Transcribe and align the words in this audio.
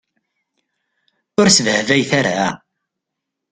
Ur 1.39 1.47
sbehbayet 1.49 2.11
ara. 2.19 2.47